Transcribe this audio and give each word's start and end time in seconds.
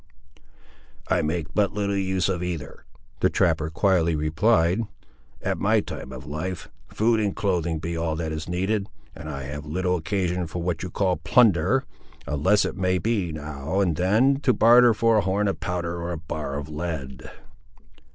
"I 1.09 1.21
make 1.21 1.53
but 1.53 1.73
little 1.75 1.95
use 1.95 2.27
of 2.27 2.41
either," 2.41 2.85
the 3.19 3.29
trapper 3.29 3.69
quietly 3.69 4.15
replied. 4.15 4.81
"At 5.43 5.59
my 5.59 5.79
time 5.79 6.11
of 6.11 6.25
life, 6.25 6.69
food 6.87 7.19
and 7.19 7.35
clothing 7.35 7.77
be 7.77 7.95
all 7.95 8.15
that 8.15 8.31
is 8.31 8.49
needed; 8.49 8.89
and 9.15 9.29
I 9.29 9.43
have 9.43 9.63
little 9.67 9.95
occasion 9.97 10.47
for 10.47 10.59
what 10.59 10.81
you 10.81 10.89
call 10.89 11.17
plunder, 11.17 11.83
unless 12.25 12.65
it 12.65 12.75
may 12.75 12.97
be, 12.97 13.31
now 13.31 13.79
and 13.79 13.95
then, 13.95 14.39
to 14.39 14.53
barter 14.53 14.95
for 14.95 15.17
a 15.19 15.21
horn 15.21 15.47
of 15.47 15.59
powder, 15.59 16.01
or 16.01 16.11
a 16.11 16.17
bar 16.17 16.55
of 16.57 16.67
lead." 16.67 17.29